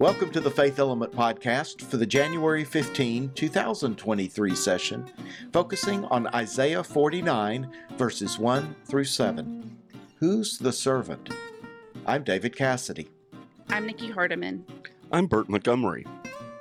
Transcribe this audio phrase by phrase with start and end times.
[0.00, 5.04] Welcome to the Faith Element Podcast for the January 15, 2023 session,
[5.52, 9.76] focusing on Isaiah 49, verses 1 through 7.
[10.16, 11.28] Who's the servant?
[12.06, 13.10] I'm David Cassidy.
[13.68, 14.62] I'm Nikki Hardeman.
[15.12, 16.06] I'm Bert Montgomery.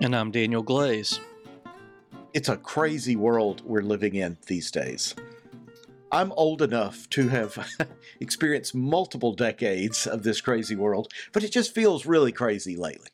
[0.01, 1.21] And I'm Daniel Glaze.
[2.33, 5.15] It's a crazy world we're living in these days.
[6.11, 7.69] I'm old enough to have
[8.19, 13.07] experienced multiple decades of this crazy world, but it just feels really crazy lately.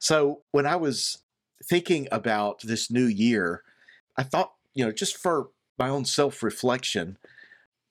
[0.00, 1.18] So when I was
[1.62, 3.62] thinking about this new year,
[4.16, 7.18] I thought, you know, just for my own self reflection,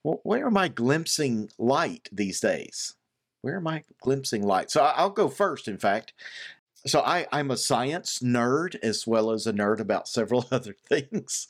[0.04, 2.96] well, where am I glimpsing light these days?
[3.41, 4.72] Where am I glimpsing light?
[4.72, 6.14] So I'll go first, in fact.
[6.86, 11.48] So I, I'm a science nerd as well as a nerd about several other things.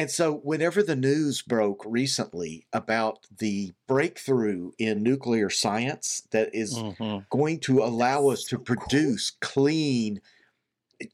[0.00, 6.84] And so, whenever the news broke recently about the breakthrough in nuclear science that is
[6.84, 7.26] Mhm.
[7.30, 10.22] going to allow us to produce clean,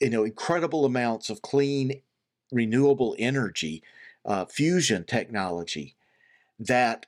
[0.01, 2.03] you know, incredible amounts of clean,
[2.53, 3.83] renewable energy,
[4.25, 5.97] uh, fusion technology,
[6.59, 7.07] that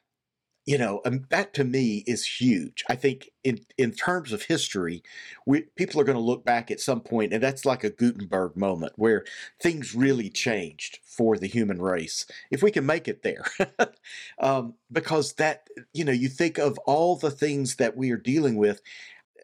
[0.68, 2.84] you know, um, that to me is huge.
[2.90, 5.02] I think in in terms of history,
[5.46, 8.54] we people are going to look back at some point, and that's like a Gutenberg
[8.54, 9.24] moment where
[9.58, 12.26] things really changed for the human race.
[12.50, 13.46] If we can make it there,
[14.38, 18.56] um, because that you know, you think of all the things that we are dealing
[18.56, 18.82] with.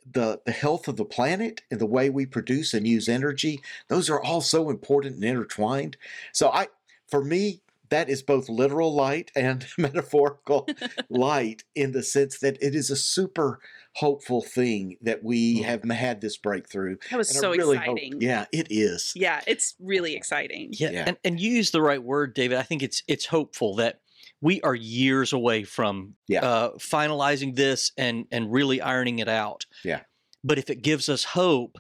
[0.07, 4.11] The, the health of the planet and the way we produce and use energy, those
[4.11, 5.97] are all so important and intertwined.
[6.31, 6.69] So I
[7.09, 7.63] for me,
[7.95, 10.67] that is both literal light and metaphorical
[11.09, 13.61] light in the sense that it is a super
[13.97, 15.65] hopeful thing that we Mm.
[15.65, 16.97] have had this breakthrough.
[17.11, 18.21] That was And so really hope- exciting.
[18.21, 19.13] yeah, it is.
[19.15, 20.71] Yeah, it's really exciting.
[20.73, 21.05] Yeah, Yeah.
[21.09, 22.59] And, and you use the right word, David.
[22.59, 24.01] I think it's it's hopeful that
[24.41, 26.45] we are years away from Yeah.
[26.45, 29.67] uh, finalizing this and and really ironing it out.
[29.85, 30.01] Yeah.
[30.43, 31.79] But if it gives us hope,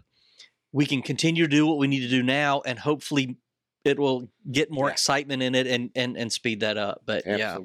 [0.72, 3.36] we can continue to do what we need to do now, and hopefully
[3.84, 4.92] it will get more Yeah.
[4.92, 7.02] excitement in it and and and speed that up.
[7.04, 7.58] But yeah.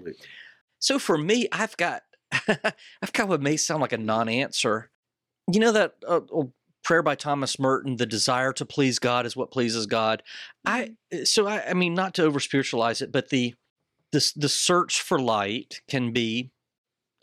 [0.79, 2.03] So for me, I've got
[2.47, 4.91] I've got what may sound like a non-answer.
[5.51, 6.21] You know that uh,
[6.83, 10.23] prayer by Thomas Merton, "The desire to please God is what pleases God."
[10.65, 10.91] I
[11.23, 13.55] so I, I mean not to over spiritualize it, but the
[14.11, 16.51] the the search for light can be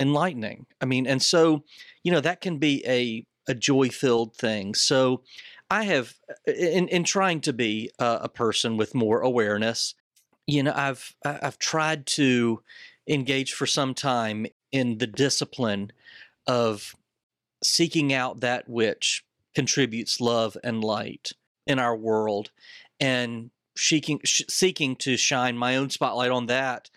[0.01, 0.67] enlightening.
[0.81, 1.65] I mean, and so
[2.03, 4.75] you know that can be a a joy filled thing.
[4.75, 5.23] So
[5.71, 6.15] I have
[6.47, 9.95] in in trying to be a, a person with more awareness.
[10.47, 12.63] You know, I've I've tried to
[13.09, 15.93] engage for some time in the discipline
[16.47, 16.95] of
[17.65, 19.25] seeking out that which
[19.55, 21.33] contributes love and light
[21.67, 22.51] in our world
[23.01, 26.91] and seeking seeking to shine my own spotlight on that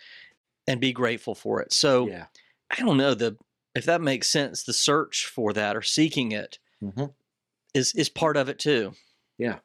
[0.68, 1.74] and be grateful for it.
[1.74, 2.28] So Yeah.
[2.70, 3.38] I don't know the
[3.76, 7.14] if that makes sense the search for that or seeking it Mhm.
[7.74, 8.94] Is is part of it too.
[9.38, 9.60] Yeah.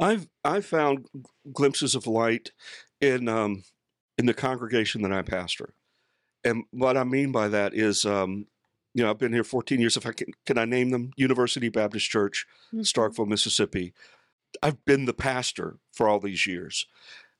[0.00, 1.06] I've I've found
[1.52, 2.50] glimpses of light
[3.00, 3.64] in um,
[4.18, 5.74] in the congregation that I pastor,
[6.44, 8.46] and what I mean by that is, um,
[8.94, 9.96] you know, I've been here 14 years.
[9.96, 11.12] If I can, can I name them?
[11.16, 12.80] University Baptist Church, Mhm.
[12.80, 13.94] Starkville, Mississippi.
[14.62, 16.86] I've been the pastor for all these years,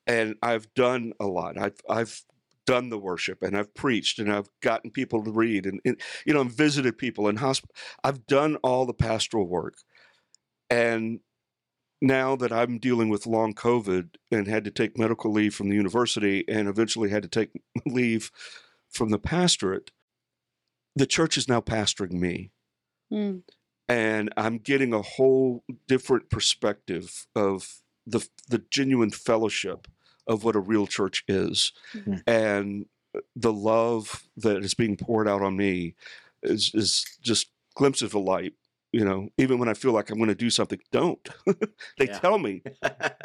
[0.07, 1.59] and I've done a lot.
[1.59, 2.23] I've I've
[2.67, 6.35] done the worship and I've preached and I've gotten people to read and, and you
[6.35, 7.75] know and visited people in hospital.
[8.05, 9.77] I've done all the pastoral work,
[10.71, 11.21] and
[12.03, 15.77] now that I'm dealing with long COVID and had to take medical leave from the
[15.77, 17.51] university and eventually had to take
[17.87, 18.31] leave
[18.91, 19.91] from the pastorate,
[20.95, 22.51] the church is now pastoring me
[23.13, 23.43] Mm.
[23.89, 29.87] and I'm getting a whole different perspective of the the genuine fellowship
[30.27, 32.23] of what a real church is, Mhm.
[32.27, 35.95] and uh, the love that is being poured out on me
[36.43, 38.55] is is just glimpses of light.
[38.93, 41.29] You know, even when I feel like I'm going to do something, don't.
[41.99, 42.19] they Yeah.
[42.19, 42.63] tell me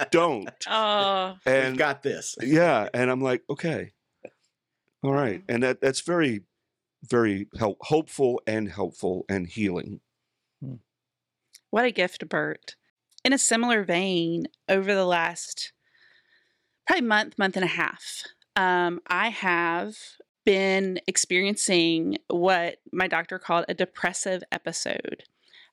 [0.10, 2.36] don't, Oh, We've and got this.
[2.42, 3.94] yeah, and I'm like, okay,
[5.04, 5.52] all right, mm-hmm.
[5.52, 6.42] and that that's very,
[7.04, 10.02] very help, hopeful and helpful and healing.
[10.62, 10.76] Hmm.
[11.70, 12.76] what a gift, Bert.
[13.24, 15.72] In a similar vein, over the last
[16.88, 18.24] probably month, month and a half,
[18.56, 19.96] um, I have
[20.46, 25.24] been experiencing what my doctor called a depressive episode.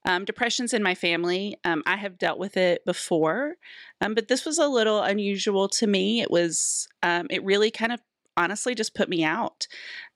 [0.05, 1.57] Um, depression's in my family.
[1.65, 3.57] Um, I have dealt with it before,
[4.01, 6.21] um, but this was a little unusual to me.
[6.21, 8.01] It was, um, it really kind of
[8.37, 9.67] honestly just put me out.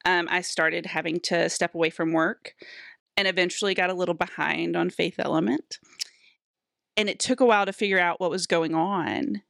[0.04, 2.54] Um, I started having to step away from work
[3.16, 5.78] and eventually got a little behind on Faith Element.
[6.96, 9.42] And it took a while to figure out what was going on.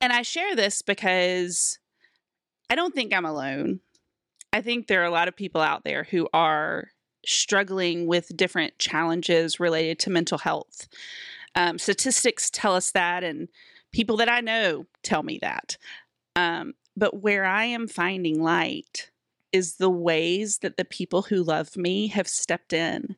[0.00, 1.78] And I share this because
[2.70, 3.80] I don't think I'm alone.
[4.52, 6.88] I think there are a lot of people out there who are
[7.24, 10.88] struggling with different challenges related to mental health.
[11.54, 13.48] Um, statistics tell us that, and
[13.92, 15.76] people that I know tell me that.
[16.36, 19.10] Um, but where I am finding light
[19.52, 23.16] is the ways that the people who love me have stepped in.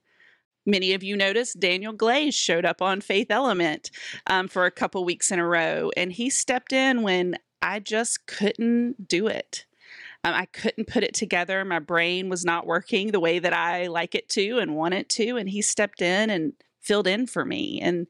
[0.69, 3.91] Many of you noticed Daniel Glaze showed up on Faith Element
[4.26, 8.26] um, for a couple weeks in a row, and he stepped in when I just
[8.26, 9.65] couldn't do it.
[10.25, 11.65] Um, I couldn't put it together.
[11.65, 15.09] My brain was not working the way that I like it to and want it
[15.11, 15.38] to.
[15.38, 17.81] And he stepped in and filled in for me.
[17.81, 18.06] And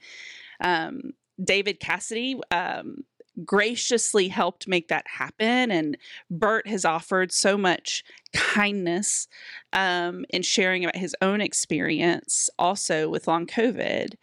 [0.60, 1.12] um,
[1.42, 3.04] David Cassidy um,
[3.44, 5.70] graciously helped make that happen.
[5.70, 5.96] And
[6.30, 8.02] Bert has offered so much
[8.32, 9.28] kindness
[9.72, 14.14] um, in sharing about his own experience also with long COVID.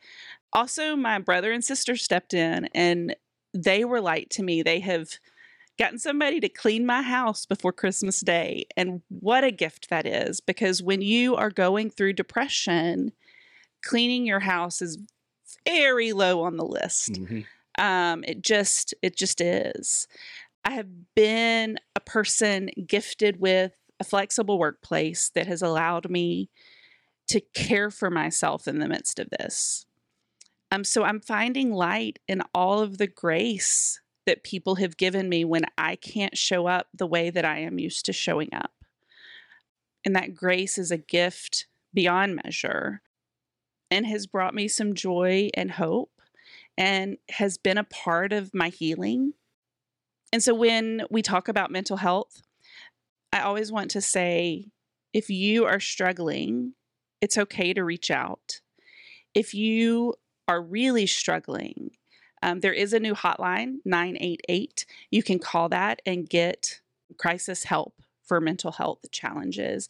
[0.53, 3.15] Also, my brother and sister stepped in and
[3.53, 4.61] they were light to me.
[4.61, 5.09] They have
[5.77, 8.65] gotten somebody to clean my house before Christmas Day.
[8.77, 13.11] And what a gift that is because when you are going through depression,
[13.83, 14.97] cleaning your house is
[15.67, 17.13] very low on the list.
[17.13, 17.41] Mm-hmm.
[17.77, 20.07] Um, it just it just is.
[20.63, 26.49] I have been a person gifted with a flexible workplace that has allowed me
[27.27, 29.85] to care for myself in the midst of this.
[30.71, 35.45] Um, so I'm finding light in all of the grace that people have given me
[35.45, 38.71] when I can't show up the way that I am used to showing up.
[40.03, 43.01] And that grace is a gift beyond measure
[43.89, 46.11] and has brought me some joy and hope
[46.77, 49.33] and has been a part of my healing.
[50.33, 52.41] And so when we talk about mental health,
[53.35, 54.69] I always want to say
[55.11, 56.73] if you are struggling,
[57.19, 58.61] it's okay to reach out.
[59.33, 60.13] If you
[60.47, 61.91] are really struggling,
[62.41, 64.85] um, there is a new hotline, 988.
[65.11, 66.79] You can call that and get
[67.17, 69.89] crisis help for mental health challenges.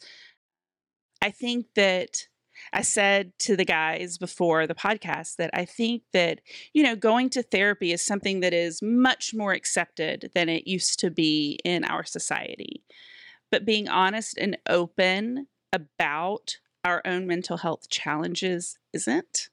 [1.22, 2.26] I think that
[2.72, 6.40] I said to the guys before the podcast that I think that,
[6.72, 10.98] you know, going to therapy is something that is much more accepted than it used
[10.98, 12.82] to be in our society.
[13.56, 19.48] But being honest and open about our own mental health challenges isn't.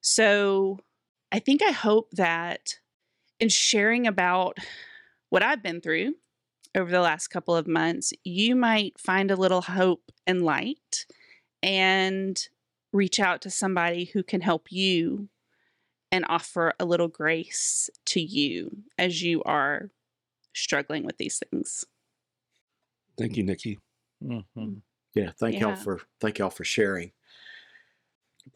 [0.00, 0.78] So
[1.30, 2.78] I think I hope that
[3.38, 4.56] in sharing about
[5.28, 6.14] what I've been through
[6.74, 11.04] over the last couple of months, you might find a little hope and light
[11.62, 12.42] and
[12.90, 15.28] reach out to somebody who can help you
[16.10, 19.90] and offer a little grace to you as you are
[20.54, 21.84] struggling with these things.
[23.20, 23.78] Thank you, Nikki.
[24.24, 24.74] Mm-hmm.
[25.14, 27.12] Yeah, thank y'all for thank y'all for sharing.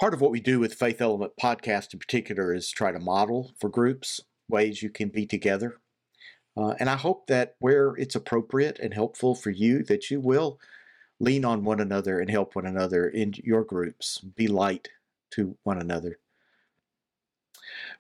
[0.01, 3.53] Part of what we do with Faith Element podcast in particular is try to model
[3.61, 5.81] for groups ways you can be together.
[6.57, 10.59] Uh, and I hope that where it's appropriate and helpful for you, that you will
[11.21, 14.19] lean on one another and help one another in your groups.
[14.19, 14.89] Be light
[15.33, 16.19] to one another.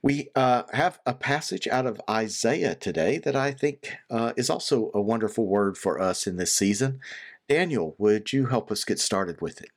[0.02, 4.90] We uh, have a passage out of Isaiah today that I think uh, is also
[4.94, 7.00] a wonderful word for us in this season.
[7.48, 9.70] Daniel, would you help us get started with it?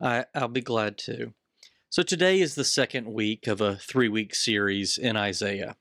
[0.00, 1.32] I, I'll be glad to.
[1.90, 5.76] So today is the second week of a three week series in Isaiah.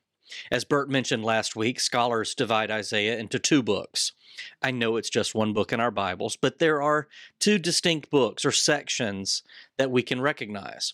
[0.51, 4.13] As Bert mentioned last week, scholars divide Isaiah into two books.
[4.61, 7.07] I know it's just one book in our Bibles, but there are
[7.39, 9.43] two distinct books or sections
[9.77, 10.93] that we can recognize.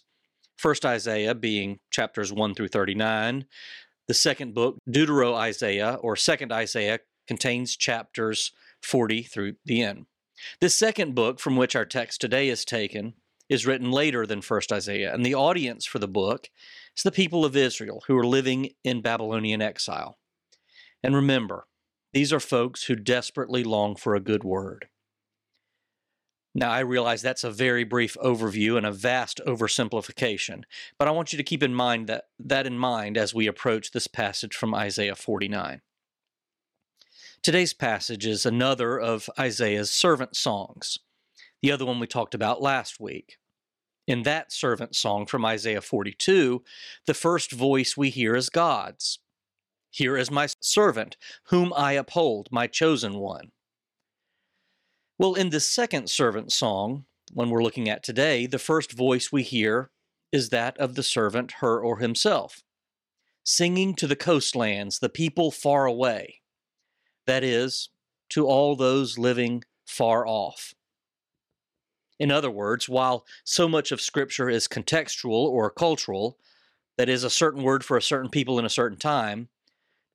[0.57, 3.45] First Isaiah being chapters 1 through 39.
[4.07, 10.05] The second book, Deutero Isaiah or Second Isaiah, contains chapters 40 through the end.
[10.59, 13.13] This second book, from which our text today is taken,
[13.49, 16.49] is written later than First Isaiah, and the audience for the book
[16.97, 20.17] is the people of Israel who are living in Babylonian exile.
[21.01, 21.67] And remember,
[22.13, 24.87] these are folks who desperately long for a good word.
[26.55, 30.63] Now, I realize that's a very brief overview and a vast oversimplification,
[30.99, 33.91] but I want you to keep in mind that, that in mind as we approach
[33.91, 35.81] this passage from Isaiah 49.
[37.41, 40.99] Today's passage is another of Isaiah's servant songs,
[41.63, 43.37] the other one we talked about last week.
[44.05, 46.63] In that servant song from Isaiah 42,
[47.07, 49.19] the first voice we hear is God's.
[49.89, 53.51] Here is my servant, whom I uphold, my chosen one.
[55.19, 59.43] Well, in the second servant song, one we're looking at today, the first voice we
[59.43, 59.91] hear
[60.31, 62.63] is that of the servant, her or himself,
[63.43, 66.41] singing to the coastlands, the people far away.
[67.27, 67.89] That is,
[68.29, 70.73] to all those living far off.
[72.19, 76.39] In other words, while so much of Scripture is contextual or cultural,
[76.97, 79.49] that is, a certain word for a certain people in a certain time,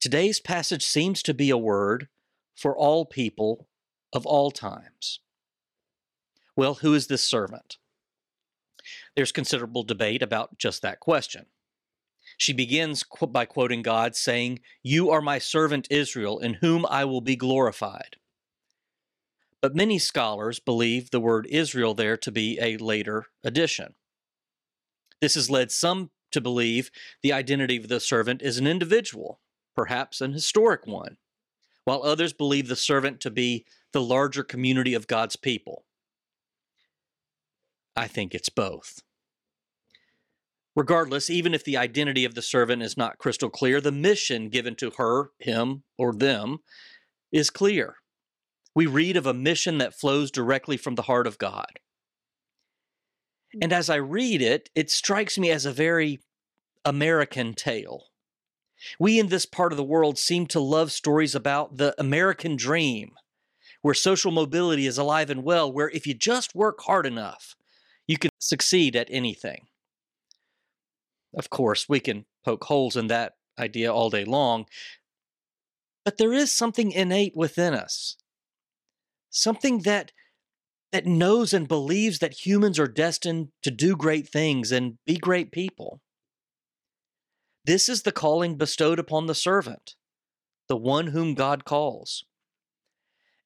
[0.00, 2.08] today's passage seems to be a word
[2.56, 3.67] for all people
[4.12, 5.20] of all times.
[6.56, 7.78] Well, who is this servant?
[9.14, 11.46] There's considerable debate about just that question.
[12.36, 17.20] She begins by quoting God, saying, You are my servant Israel, in whom I will
[17.20, 18.16] be glorified.
[19.60, 23.94] But many scholars believe the word Israel there to be a later addition.
[25.20, 26.90] This has led some to believe
[27.22, 29.40] the identity of the servant is an individual,
[29.74, 31.16] perhaps an historic one,
[31.88, 33.64] while others believe the servant to be
[33.94, 35.86] the larger community of God's people.
[37.96, 39.00] I think it's both.
[40.76, 44.74] Regardless, even if the identity of the servant is not crystal clear, the mission given
[44.74, 46.58] to her, him, or them
[47.32, 47.94] is clear.
[48.74, 51.78] We read of a mission that flows directly from the heart of God.
[53.62, 56.20] And as I read it, it strikes me as a very
[56.84, 58.07] American tale.
[58.98, 63.12] We in this part of the world seem to love stories about the American dream,
[63.82, 67.54] where social mobility is alive and well, where if you just work hard enough,
[68.06, 69.66] you can succeed at anything.
[71.36, 74.66] Of course, we can poke holes in that idea all day long,
[76.04, 78.16] but there is something innate within us,
[79.30, 80.12] something that
[80.90, 85.52] that knows and believes that humans are destined to do great things and be great
[85.52, 86.00] people.
[87.68, 89.94] This is the calling bestowed upon the servant,
[90.68, 92.24] the one whom God calls.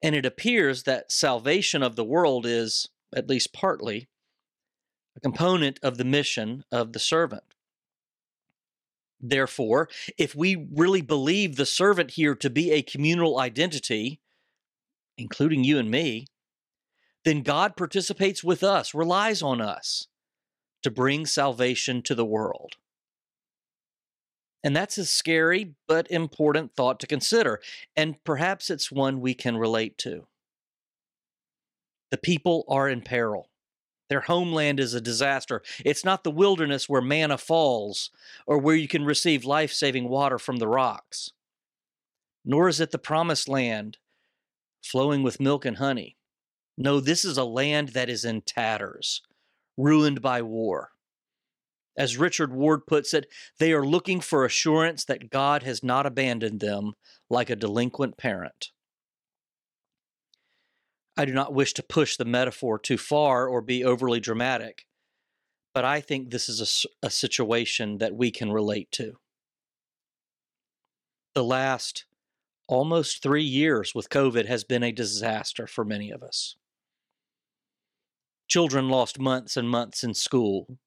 [0.00, 4.06] And it appears that salvation of the world is, at least partly,
[5.16, 7.42] a component of the mission of the servant.
[9.20, 14.20] Therefore, if we really believe the servant here to be a communal identity,
[15.18, 16.28] including you and me,
[17.24, 20.06] then God participates with us, relies on us
[20.84, 22.76] to bring salvation to the world.
[24.64, 27.60] And that's a scary but important thought to consider,
[27.96, 30.26] and perhaps it's one we can relate to.
[32.10, 33.48] The people are in peril.
[34.08, 35.62] Their homeland is a disaster.
[35.84, 38.10] It's not the wilderness where manna falls
[38.46, 41.30] or where you can receive life saving water from the rocks.
[42.44, 43.96] Nor is it the promised land
[44.84, 46.16] flowing with milk and honey.
[46.76, 49.22] No, this is a land that is in tatters,
[49.76, 50.91] ruined by war.
[51.96, 53.26] As Richard Ward puts it,
[53.58, 56.92] they are looking for assurance that God has not abandoned them
[57.28, 58.70] like a delinquent parent.
[61.16, 64.86] I do not wish to push the metaphor too far or be overly dramatic,
[65.74, 69.18] but I think this is a, a situation that we can relate to.
[71.34, 72.06] The last
[72.66, 76.56] almost three years with COVID has been a disaster for many of us.
[78.48, 80.78] Children lost months and months in school.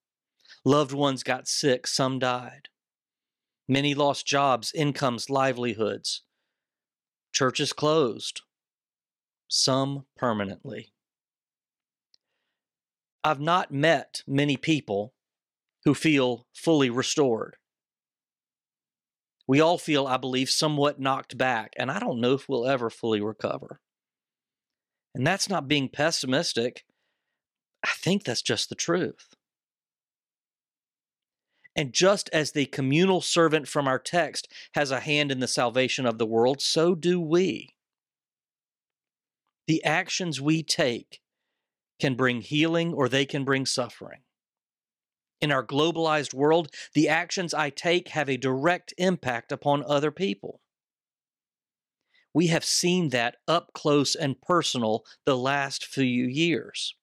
[0.68, 2.70] Loved ones got sick, some died.
[3.68, 6.24] Many lost jobs, incomes, livelihoods.
[7.32, 8.42] Churches closed,
[9.48, 10.92] some permanently.
[13.24, 15.14] I've not met many people
[15.84, 17.58] who feel fully restored.
[19.48, 22.90] We all feel, I believe, somewhat knocked back, and I don't know if we'll ever
[22.90, 23.80] fully recover.
[25.14, 26.86] And that's not being pessimistic.
[27.84, 29.35] I think that's just the truth.
[31.76, 36.06] And just as the communal servant from our text has a hand in the salvation
[36.06, 37.76] of the world, so do we.
[39.68, 41.22] The actions we take
[42.00, 44.22] can bring healing or they can bring suffering.
[45.42, 50.62] In our globalized world, the actions I take have a direct impact upon other people.
[52.34, 56.96] We have seen that up close and personal the last few years.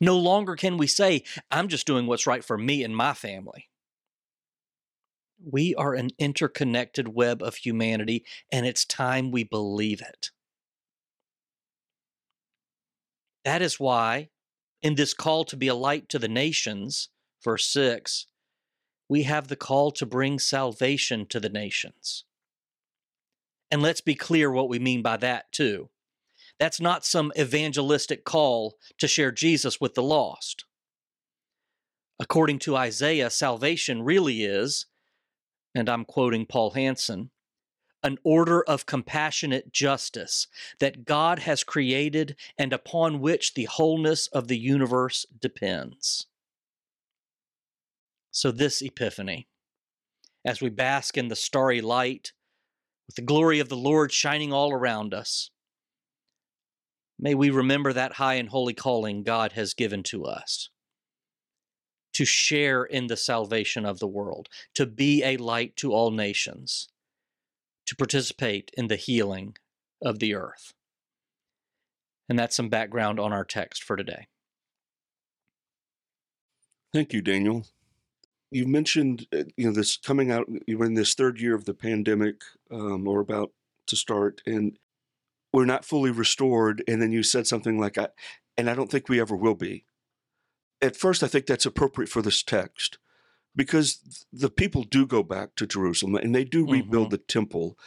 [0.00, 3.68] No longer can we say, I'm just doing what's right for me and my family.
[5.44, 10.30] We are an interconnected web of humanity, and it's time we believe it.
[13.44, 14.28] That is why,
[14.82, 17.08] in this call to be a light to the nations,
[17.42, 18.26] verse 6,
[19.08, 22.24] we have the call to bring salvation to the nations.
[23.70, 25.90] And let's be clear what we mean by that, too.
[26.62, 30.64] That's not some evangelistic call to share Jesus with the lost.
[32.20, 34.86] According to Isaiah, salvation really is,
[35.74, 37.32] and I'm quoting Paul Hanson,
[38.04, 40.46] an order of compassionate justice
[40.78, 46.28] that God has created and upon which the wholeness of the universe depends.
[48.30, 49.48] So, this Epiphany,
[50.44, 52.32] as we bask in the starry light,
[53.08, 55.50] with the glory of the Lord shining all around us,
[57.22, 60.68] may we remember that high and holy calling God has given to us
[62.12, 66.88] to share in the salvation of the world, to be a light to all nations
[67.86, 69.56] to participate in the healing
[70.02, 70.72] of the earth.
[72.28, 74.26] And that's some background on our text for today.
[76.92, 77.66] Thank you, Daniel.
[78.50, 80.46] You mentioned, uh, you know, this coming out.
[80.66, 83.52] You're in this third year of the pandemic, um, or about
[83.86, 84.78] to start, and
[85.52, 86.82] we're not fully restored.
[86.88, 88.08] And then you said something like, "I,"
[88.56, 89.84] and I don't think we ever will be.
[90.80, 92.98] At first, I think that's appropriate for this text,
[93.54, 97.78] because the people do go back to Jerusalem and they do rebuild the temple,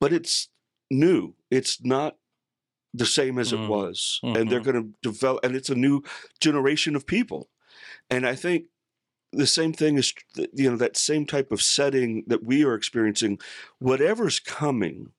[0.00, 0.48] but it's
[0.90, 1.34] new.
[1.50, 2.18] It's not
[2.94, 3.64] the same as Mm.
[3.64, 4.64] it was, and they're Mhm.
[4.64, 6.02] going to develop, and it's a new
[6.40, 7.50] generation of people.
[8.10, 8.66] And I think
[9.32, 10.12] the same thing is,
[10.52, 13.40] you know, that same type of setting that we are experiencing,
[13.78, 15.12] whatever's coming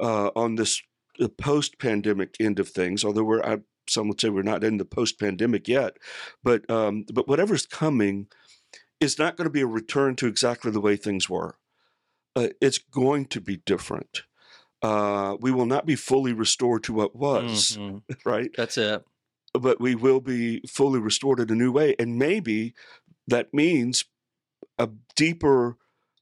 [0.00, 0.82] uh, on this
[1.18, 3.58] the post-pandemic end of things, although we're, I,
[3.88, 5.98] some would say we're not in the post-pandemic yet,
[6.42, 8.28] but um, but whatever's coming
[9.00, 11.56] is not going to be a return to exactly the way things were.
[12.34, 14.22] Uh, it's going to be different.
[14.80, 18.02] Uh, we will not be fully restored to what was, Mhm.
[18.24, 18.50] right?
[18.56, 19.04] That's it.
[19.54, 21.94] but we will be fully restored in a new way.
[21.98, 22.72] And maybe
[23.26, 24.06] that means
[24.78, 25.76] a deeper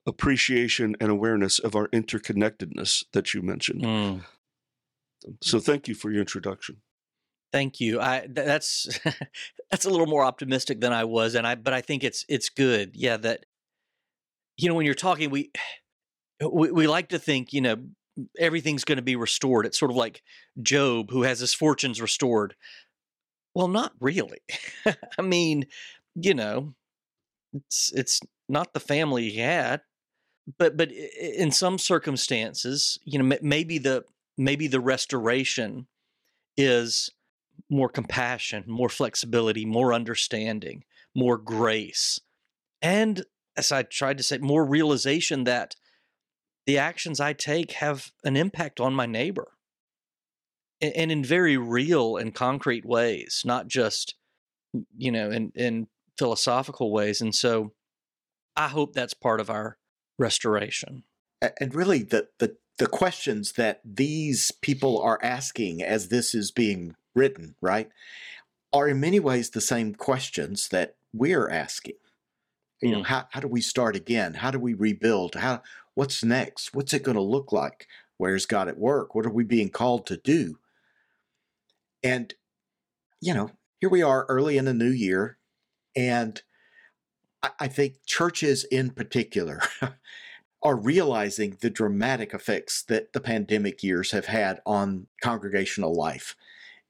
[0.07, 3.83] appreciation and awareness of our interconnectedness that you mentioned.
[3.83, 4.25] Mm.
[5.43, 6.79] So thank you for your introduction.
[7.53, 8.01] Thank you.
[8.01, 9.01] I th- that's
[9.71, 12.49] that's a little more optimistic than I was, and I but I think it's it's
[12.49, 12.93] good.
[12.95, 13.45] Yeah, that
[14.57, 15.51] you know when you're talking, we
[16.53, 17.77] we, we like to think you know
[18.39, 19.67] everything's going to be restored.
[19.67, 20.23] It's sort of like
[20.63, 22.55] Job who has his fortunes restored.
[23.55, 24.39] Well, not really.
[25.19, 25.67] I mean,
[26.15, 26.75] you know,
[27.53, 29.81] it's it's not the family he had,
[30.59, 34.05] but but in some circumstances, you know, maybe the
[34.37, 35.87] maybe the restoration
[36.57, 37.11] is
[37.69, 42.21] more compassion, more flexibility, more understanding, more grace.
[42.83, 43.25] And
[43.57, 45.77] as I tried to say, more realization that
[46.67, 49.53] the actions I take have an impact on my neighbor.
[50.81, 54.15] And in very real and concrete ways, not just,
[54.97, 57.21] you know, in, in philosophical ways.
[57.21, 57.73] And so
[58.57, 59.77] I hope that's part of our
[60.21, 61.03] restoration.
[61.59, 66.95] And really, the, the, the questions that these people are asking as this is being
[67.15, 67.91] written, right,
[68.73, 71.95] are in many ways the same questions that we're asking.
[72.83, 73.07] You know, Mm.
[73.07, 74.35] how, how do we start again?
[74.35, 75.35] How do we rebuild?
[75.35, 75.63] How
[75.95, 76.73] what's next?
[76.75, 77.87] What's it going to look like?
[78.17, 79.15] Where's God at work?
[79.15, 80.59] What are we being called to do?
[82.03, 82.33] And
[83.21, 85.37] you know, here we are early in the new year,
[85.95, 86.41] and
[87.43, 89.63] I, think churches in particular
[90.63, 96.37] are realizing the dramatic effects that the pandemic years have had on congregational life.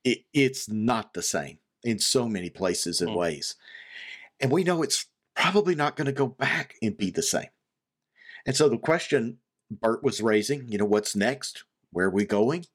[0.03, 3.17] It, it's not the same in so many places and Mm.
[3.17, 3.57] ways.
[4.41, 7.51] And we know it's probably not going to go back and be the same.
[8.47, 9.39] And so the question
[9.71, 11.65] Bert was raising, you know, what's next?
[11.93, 12.67] Where are we going?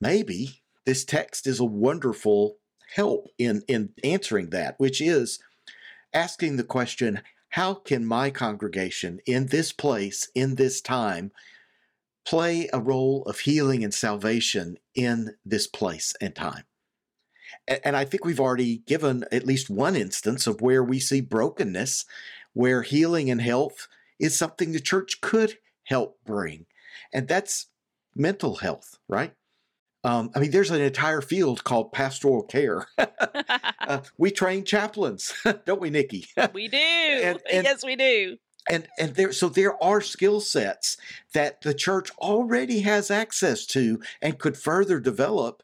[0.00, 2.56] Maybe this text is a wonderful
[2.94, 5.38] help in, in answering that, which is
[6.12, 11.32] asking the question how can my congregation in this place, in this time,
[12.24, 16.64] play a role of healing and salvation in this place and time?
[17.84, 22.04] And I think we've already given at least one instance of where we see brokenness,
[22.52, 26.66] where healing and health is something the church could help bring.
[27.12, 27.66] And that's
[28.14, 29.34] mental health, right?
[30.02, 32.86] Um, I mean, there's an entire field called pastoral care.
[32.98, 35.32] uh, we train chaplains,
[35.66, 36.26] don't we, Nikki?
[36.54, 36.76] we do.
[36.78, 38.36] and- yes, we do.
[38.70, 40.96] and and there so there are skill sets
[41.34, 45.62] that the church already has access to and could further develop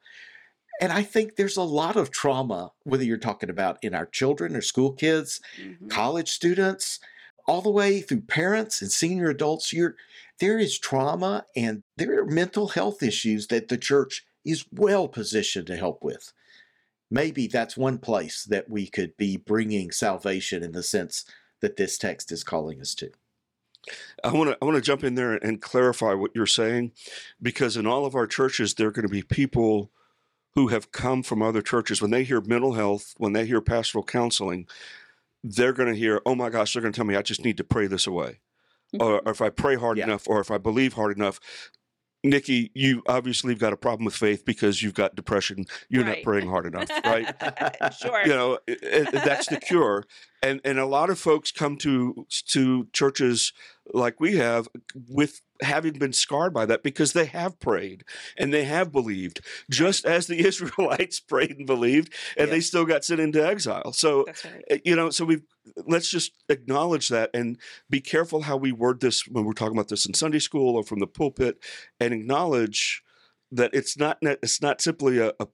[0.81, 4.57] and i think there's a lot of trauma whether you're talking about in our children
[4.57, 5.91] or school kids Mhm.
[5.91, 6.99] college students
[7.47, 9.95] all the way through parents and senior adults you're
[10.41, 15.67] there is trauma and there are mental health issues that the church is well positioned
[15.67, 16.33] to help with
[17.11, 21.25] maybe that's one place that we could be bringing salvation in the sense
[21.61, 23.11] that this text is calling us to
[24.25, 26.93] I want to I want to jump in there and clarify what you're saying,
[27.41, 29.91] because in all of our churches there are going to be people
[30.55, 32.01] who have come from other churches.
[32.01, 34.67] When they hear mental health, when they hear pastoral counseling,
[35.45, 37.59] they're going to hear, "Oh my gosh!" They're going to tell me, "I just need
[37.59, 38.41] to pray this away,"
[38.99, 39.03] Mm-hmm.
[39.07, 40.05] or, or if I pray hard Yeah.
[40.05, 41.39] enough, or if I believe hard enough.
[42.25, 45.65] Nikki, you obviously have got a problem with faith because you've got depression.
[45.89, 47.33] You're not praying hard enough, right?
[48.01, 48.23] sure.
[48.23, 50.03] you know it, it- that's the cure
[50.43, 53.53] and and a lot of folks come to to churches
[53.95, 54.67] like we have
[55.09, 58.05] with having been scarred by that because they have prayed
[58.37, 59.41] and they have believed
[59.71, 64.25] just as the israelites prayed and believed and they still got sent into exile so
[64.27, 64.63] right.
[64.71, 65.45] uh, you know so we've
[65.87, 67.59] let's just acknowledge that and
[67.91, 70.83] be careful how we word this when we're talking about this in sunday school or
[70.83, 71.59] from the pulpit
[72.01, 73.03] and acknowledge
[73.51, 75.47] that it's not it's not simply a, a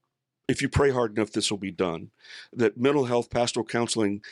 [0.49, 2.11] if you pray hard enough, this will be done.
[2.53, 4.23] That mental health pastoral counseling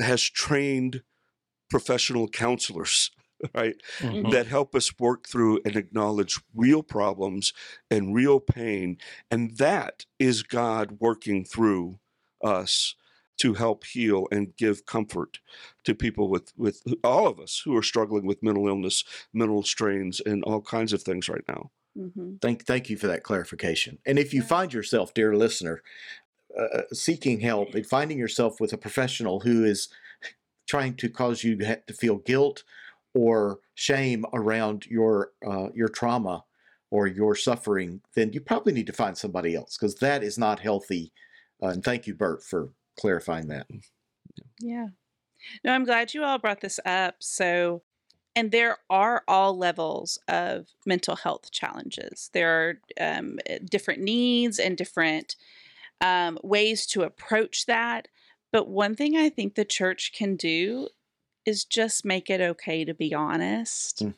[0.00, 1.02] has trained
[1.70, 3.10] professional counselors,
[3.54, 3.76] right?
[4.00, 4.30] Mhm.
[4.30, 7.52] that help us work through and acknowledge real problems
[7.90, 8.98] and real pain.
[9.30, 11.98] And that is God working through
[12.42, 12.94] us
[13.38, 15.40] to help heal and give comfort
[15.84, 20.20] to people with, with all of us who are struggling with mental illness, mental strains,
[20.20, 21.70] and all kinds of things right now.
[21.98, 22.40] Mhm.
[22.40, 23.98] Thank, thank you for that clarification.
[24.06, 25.82] And if you find yourself, dear listener,
[26.58, 29.88] uh, seeking help and finding yourself with a professional who is
[30.66, 32.64] trying to cause you to feel guilt
[33.14, 36.44] or shame around your uh, your trauma
[36.90, 40.60] or your suffering, then you probably need to find somebody else because that is not
[40.60, 41.12] healthy.
[41.62, 43.66] Uh, and thank you, Bert, for clarifying that.
[44.60, 44.88] Yeah.
[45.64, 47.16] No, I'm glad you all brought this up.
[47.20, 47.82] So,
[48.36, 52.30] and there are all levels of mental health challenges.
[52.32, 55.36] There are um, eh, different needs and different
[56.00, 58.08] um, ways to approach that.
[58.52, 60.88] But one thing I think the church can do
[61.46, 64.02] is just make it okay to be honest.
[64.02, 64.14] Mm.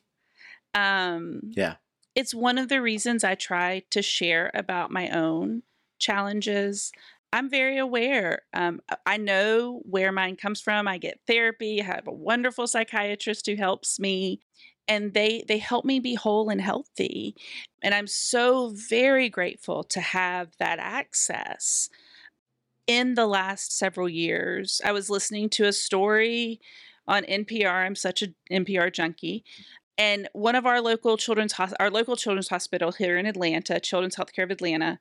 [0.74, 1.76] Um, Yeah.
[2.14, 5.62] it's one of the reasons I try to share about my own
[5.98, 6.92] challenges.
[7.32, 8.42] I'm very aware.
[8.54, 10.86] Um, I- I know where mine comes from.
[10.88, 11.80] I get therapy.
[11.80, 14.40] I have a wonderful psychiatrist who helps me,
[14.88, 17.34] and they they help me be whole and healthy.
[17.82, 21.90] And I'm so very grateful to have that access.
[22.86, 26.60] In the last several years, I was listening to a story
[27.08, 27.86] on NPR.
[27.86, 29.44] I'm such an NPR junkie.
[29.98, 34.44] And one of our local children's our local children's hospital here in Atlanta, Children's Healthcare
[34.44, 34.98] of Atlanta,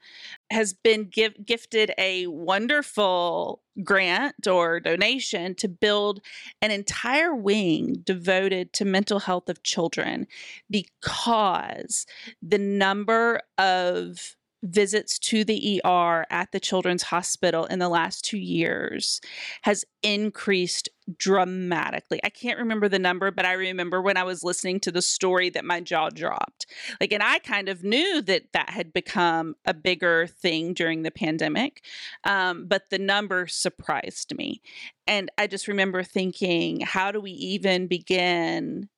[0.51, 6.21] has been give, gifted a wonderful grant or donation to build
[6.61, 10.27] an entire wing devoted to mental health of children
[10.69, 12.05] because
[12.41, 18.37] the number of visits to the ER at the Children's Hospital in the last two
[18.37, 19.21] years
[19.61, 22.19] has increased dramatically.
[22.23, 25.49] I can't remember the number, but I remember when I was listening to the story
[25.51, 26.65] that my jaw dropped.
[26.99, 31.11] Like, and I kind of knew that that had become a bigger thing during the
[31.11, 31.83] pandemic,
[32.23, 34.61] um, but the number surprised me.
[35.05, 38.89] And I just remember thinking, how do we even begin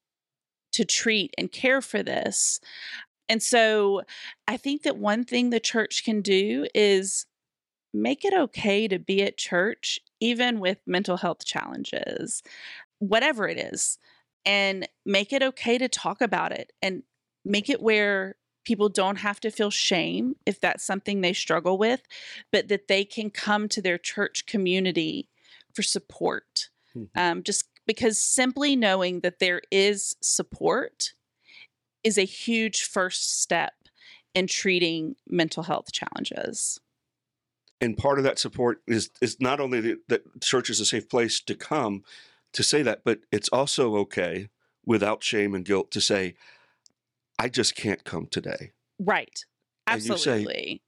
[0.74, 2.60] to treat and care for this?
[3.30, 4.04] And so
[4.48, 7.26] I think that one thing the church can do is
[7.94, 12.44] make it okay to be at church, even with mental health challenges,
[13.00, 13.98] whatever it is,
[14.46, 17.04] and make it okay to talk about it and
[17.46, 18.36] make it where
[18.66, 22.02] people don't have to feel shame if that's something they struggle with,
[22.52, 25.30] but that they can come to their church community
[25.74, 26.70] for support.
[26.96, 27.10] Mhm.
[27.16, 31.14] Um, just because simply knowing that there is support
[32.08, 33.74] is a huge first step
[34.34, 36.80] in treating mental health challenges.
[37.82, 41.10] And part of that support is is not only that, that church is a safe
[41.10, 42.04] place to come
[42.54, 44.48] to say that, but it's also okay
[44.86, 46.36] without shame and guilt to say,
[47.38, 48.72] I just can't come today.
[48.98, 49.44] Right.
[49.94, 50.82] You say, Absolutely.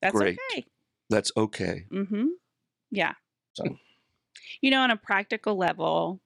[0.00, 0.66] That's "Great." okay.
[1.10, 1.86] That's okay.
[1.92, 2.26] Mm-hmm.
[2.92, 3.14] Yeah.
[3.54, 3.76] So-
[4.60, 6.20] You know, on a practical level,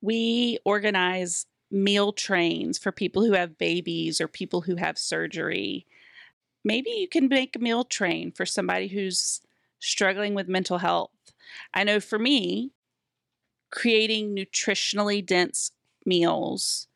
[0.00, 5.86] we organize meal trains for people who have babies or people who have surgery.
[6.64, 9.40] Maybe you can make a meal train for somebody who's
[9.80, 11.10] struggling with mental health.
[11.74, 12.70] I know for me,
[13.70, 15.72] creating nutritionally dense
[16.06, 16.86] meals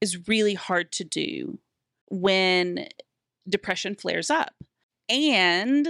[0.00, 1.58] is really hard to do
[2.10, 2.88] when
[3.48, 4.54] depression flares up.
[5.08, 5.88] And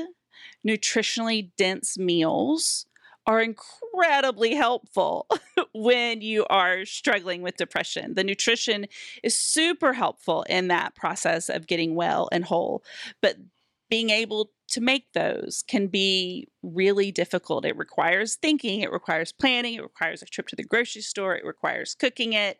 [0.67, 2.87] nutritionally dense meals
[3.27, 5.27] are incredibly helpful
[5.77, 8.15] when you are struggling with depression.
[8.15, 8.87] The nutrition
[9.23, 12.83] is super helpful in that process of getting well and whole,
[13.21, 13.37] but
[13.89, 17.65] being able to make those can be really difficult.
[17.65, 21.45] It requires thinking, it requires planning, it requires a trip to the grocery store, it
[21.45, 22.59] requires cooking it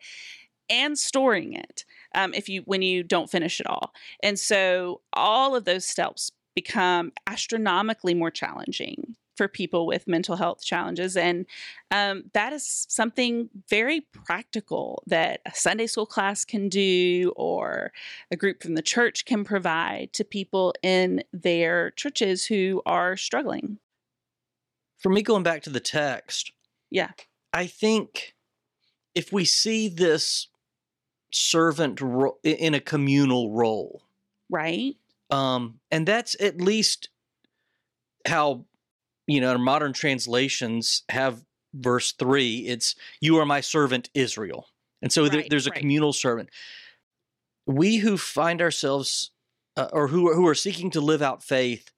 [0.69, 3.93] and storing it um, if you when you don't finish it all.
[4.21, 10.63] And so all of those steps become astronomically more challenging for people with mental health
[10.65, 11.15] challenges.
[11.15, 11.45] And
[11.91, 17.91] um, that is something very practical that a Sunday school class can do or
[18.31, 23.77] a group from the church can provide to people in their churches who are struggling.
[24.97, 26.51] For me, going back to the text,
[26.89, 27.11] Yeah.
[27.53, 28.33] I think
[29.13, 30.47] if we see this
[31.31, 34.01] servant ro- in a communal role,
[34.49, 34.95] Right?
[35.29, 37.09] um, and that's at least
[38.25, 38.65] how
[39.27, 42.65] you know our modern translations have verse three.
[42.67, 44.67] It's "You are my servant Israel,"
[45.01, 45.79] and so there, there's a right.
[45.79, 46.49] communal servant.
[47.65, 49.31] We who find ourselves
[49.75, 51.91] uh, or who are, who are seeking to live out faith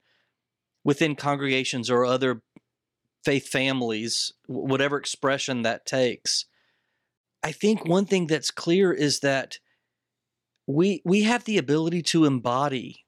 [0.84, 2.42] within congregations or other
[3.24, 6.46] faith families, whatever expression that takes.
[7.44, 9.60] I think one thing that's clear is that
[10.68, 13.06] we we have the ability to embody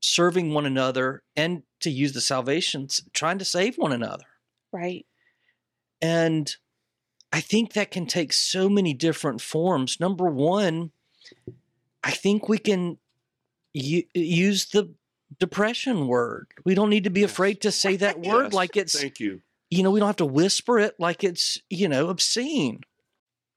[0.00, 4.24] serving one another and to use the salvations trying to save one another.
[4.72, 5.06] Right.
[6.02, 6.54] And
[7.32, 9.98] I think that can take so many different forms.
[10.00, 10.90] Number one,
[12.02, 12.98] I think we can
[13.72, 14.92] u- use the
[15.38, 16.48] depression word.
[16.64, 17.30] We don't need to be Yes.
[17.30, 19.40] afraid to say that word Yes, like it's, Thank you.
[19.70, 22.80] you know, we don't have to whisper it like it's, you know, obscene.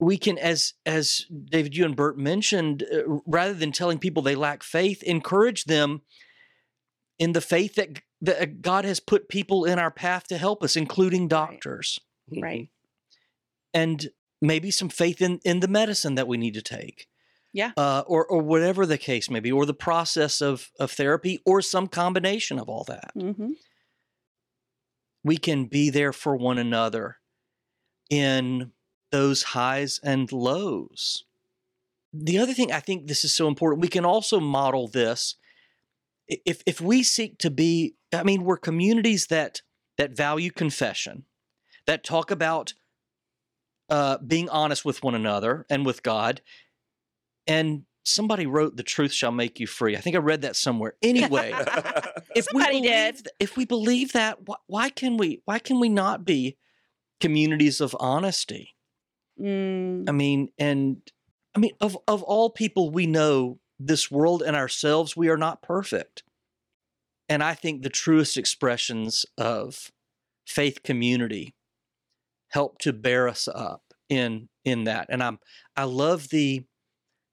[0.00, 4.36] We can, as as David, you and Bert mentioned, uh, rather than telling people they
[4.36, 6.02] lack faith, encourage them
[7.18, 10.38] in the faith that, g- that uh, God has put people in our path to
[10.38, 11.98] help us, including doctors
[12.30, 12.68] Right.
[13.72, 14.10] and
[14.42, 17.06] maybe some faith in in the medicine that we need to take.
[17.52, 17.72] Yeah.
[17.76, 21.62] Uh, or or whatever the case may be, or the process of of therapy, or
[21.62, 23.12] some combination of all that.
[23.16, 23.52] Mm-hmm.
[25.24, 27.16] We can be there for one another
[28.10, 28.72] in
[29.10, 31.24] those highs and lows.
[32.12, 35.34] The other thing I think this is so important, we can also model this.
[36.30, 39.62] I- If if we seek to be, I mean, we're communities that
[39.96, 41.24] that value confession,
[41.86, 42.74] that talk about
[43.90, 46.42] uh, being honest with one another and with God.
[47.46, 50.94] And somebody wrote, "The truth shall make you free." I think I read that somewhere.
[51.02, 51.52] Anyway,
[52.36, 53.28] if we believe, did.
[53.40, 55.40] if we believe that, why, why can we?
[55.46, 56.58] Why can we not be
[57.20, 58.74] communities of honesty?
[59.40, 61.00] Mm, I mean, and
[61.54, 65.62] I mean, of of all people we know, this world and ourselves, we are not
[65.62, 66.22] perfect.
[67.28, 69.90] And I think the truest expressions of
[70.46, 71.54] faith community
[72.48, 75.06] help to bear us up in in that.
[75.10, 75.38] And I'm
[75.76, 76.64] I love the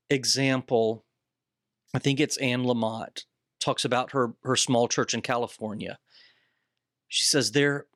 [0.09, 1.05] example.
[1.93, 3.23] I think it's Anne Lamott
[3.59, 5.97] talks about her her small church in California.
[7.07, 7.87] She says their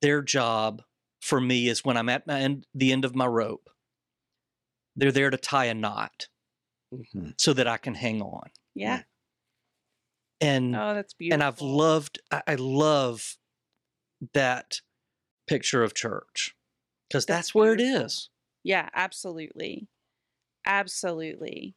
[0.00, 0.82] their job
[1.20, 3.70] for me is when I'm at my end, the end of my rope.
[4.94, 6.28] They're there to tie a knot
[6.98, 7.34] Mhm.
[7.40, 8.50] so that I can hang on.
[8.74, 9.02] yeah.
[10.40, 11.34] And Oh, that's beautiful.
[11.34, 13.36] and I've loved I, I love
[14.32, 14.80] that
[15.46, 16.54] picture of church
[17.08, 18.06] because That's that's, where it beautiful.
[18.06, 18.30] is.
[18.64, 19.88] Yeah, absolutely.
[20.66, 21.76] Absolutely.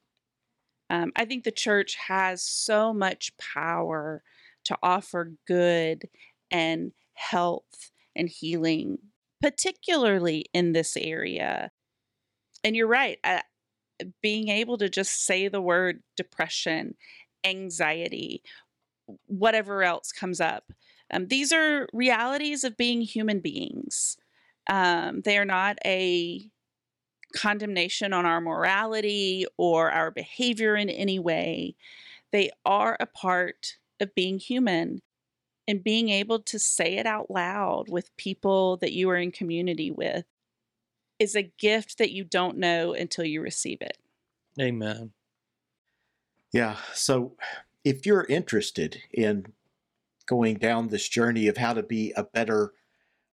[0.89, 4.23] Um, I think the church has so much power
[4.65, 6.10] to offer good
[6.51, 8.99] and health and healing,
[9.41, 11.71] particularly in this area.
[12.63, 13.19] And you're right.
[13.23, 13.41] Uh,
[14.21, 16.95] being able to just say the word depression,
[17.43, 18.43] anxiety,
[19.25, 20.71] whatever else comes up.
[21.12, 24.17] Um, these are realities of being human beings.
[24.69, 26.49] Um, they are not a
[27.36, 31.75] condemnation on our morality or our behavior in any way.
[32.31, 35.01] They are a part of being human
[35.67, 39.91] and being able to say it out loud with people that you are in community
[39.91, 40.25] with
[41.19, 43.97] is a gift that you don't know until you receive it.
[44.60, 45.12] Amen.
[46.53, 46.77] Yeah.
[46.93, 47.36] So
[47.84, 49.47] if you're interested in
[50.27, 52.73] going down this journey of how to be a better,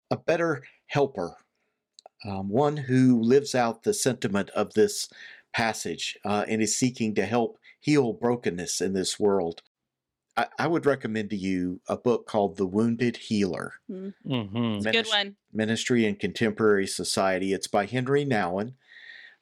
[0.10, 1.38] a better helper,
[2.26, 5.10] um, one who lives out the sentiment of this
[5.54, 9.62] passage uh, and is seeking to help heal brokenness in this world,
[10.38, 13.74] I, I would recommend to you a book called The Wounded Healer.
[13.88, 14.10] hmm
[14.80, 15.36] Good one.
[15.54, 17.54] Ministry and Contemporary Society.
[17.54, 18.74] It's by Henri Nouwen.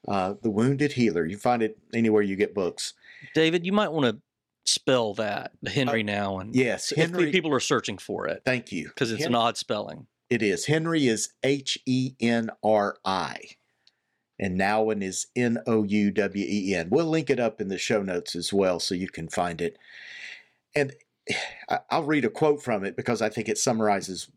[0.07, 1.25] Uh, the Wounded Healer.
[1.25, 2.93] You find it anywhere you get books.
[3.35, 4.21] David, you might want to
[4.65, 7.31] spell that Henri Nouwen Yes, if Henry.
[7.31, 8.87] people are searching for it Thank you.
[8.87, 10.07] because it's Hen- an odd spelling.
[10.29, 10.65] It is.
[10.67, 13.37] Henri is H E N R I,
[14.39, 16.89] and Nouwen is N O U W E N.
[16.91, 19.77] We'll link it up in the show notes as well so you can find it.
[20.75, 20.93] And
[21.89, 24.29] I'll read a quote from it because I think it summarizes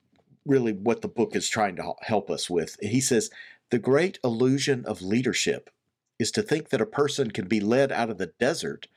[0.44, 2.76] really what the book is trying to help us with.
[2.80, 3.30] He says,
[3.70, 5.70] The great illusion of leadership
[6.18, 8.88] is to think that a person can be led out of the desert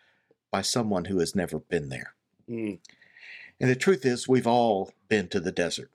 [0.51, 2.13] by someone who has never been there.
[2.49, 2.79] Mm.
[3.59, 5.91] And the truth is, we've all been to the desert.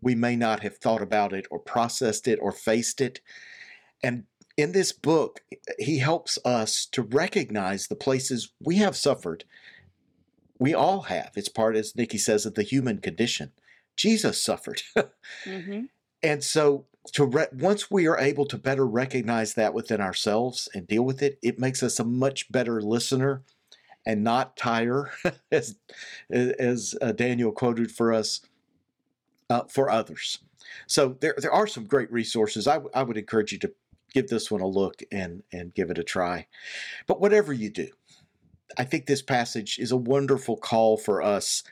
[0.00, 3.20] We may not have thought about it or processed it or faced it.
[4.02, 4.24] And
[4.56, 5.42] in this book,
[5.78, 9.44] he helps us to recognize the places we have suffered.
[10.58, 11.32] We all have.
[11.36, 13.52] It's part, as Nikki says, of the human condition.
[13.96, 14.82] Jesus suffered.
[15.44, 15.84] hmm
[16.22, 20.86] And so, to re- once we are able to better recognize that within ourselves and
[20.86, 23.42] deal with it, it makes us a much better listener
[24.04, 25.10] and not tire,
[25.52, 25.76] as
[26.30, 28.40] as uh, Daniel quoted for us,
[29.50, 30.38] uh, for others.
[30.86, 32.66] So there there are some great resources.
[32.66, 33.72] I, w- I would encourage you to
[34.12, 36.46] give this one a look and and give it a try.
[37.06, 37.88] But whatever you do,
[38.78, 41.62] I think this passage is a wonderful call for us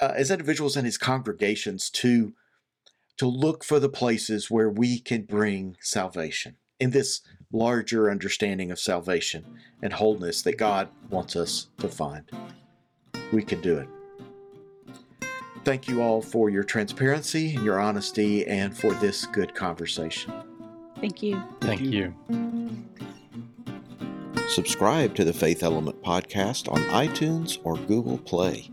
[0.00, 2.34] uh, as individuals and as congregations to
[3.18, 8.78] to look for the places where we can bring salvation in this larger understanding of
[8.78, 12.30] salvation and wholeness that God wants us to find.
[13.32, 13.88] We can do it.
[15.64, 20.32] Thank you all for your transparency and your honesty and for this good conversation.
[21.00, 21.42] Thank you.
[21.60, 22.14] Thank you.
[24.48, 28.70] Subscribe to the Faith Element podcast on iTunes or Google Play.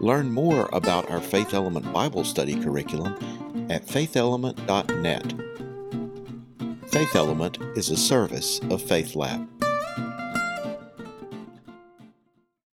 [0.00, 3.14] Learn more about our Faith Element Bible study curriculum
[3.70, 5.34] at faithelement.net.
[6.90, 9.48] Faith Element is a service of Faith Lab.